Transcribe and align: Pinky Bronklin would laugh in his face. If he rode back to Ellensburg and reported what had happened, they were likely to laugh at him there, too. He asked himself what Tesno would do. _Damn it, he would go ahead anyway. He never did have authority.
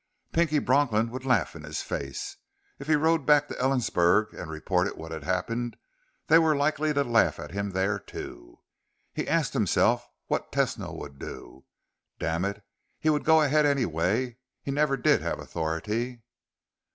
Pinky 0.33 0.57
Bronklin 0.57 1.11
would 1.11 1.25
laugh 1.25 1.55
in 1.55 1.61
his 1.63 1.83
face. 1.83 2.37
If 2.79 2.87
he 2.87 2.95
rode 2.95 3.23
back 3.23 3.47
to 3.49 3.53
Ellensburg 3.61 4.33
and 4.33 4.49
reported 4.49 4.97
what 4.97 5.11
had 5.11 5.23
happened, 5.23 5.77
they 6.25 6.39
were 6.39 6.55
likely 6.55 6.91
to 6.91 7.03
laugh 7.03 7.37
at 7.39 7.51
him 7.51 7.69
there, 7.69 7.99
too. 7.99 8.61
He 9.13 9.27
asked 9.27 9.53
himself 9.53 10.07
what 10.25 10.51
Tesno 10.51 10.91
would 10.95 11.19
do. 11.19 11.65
_Damn 12.19 12.49
it, 12.49 12.63
he 12.99 13.11
would 13.11 13.23
go 13.25 13.43
ahead 13.43 13.67
anyway. 13.67 14.39
He 14.63 14.71
never 14.71 14.97
did 14.97 15.21
have 15.21 15.37
authority. 15.37 16.23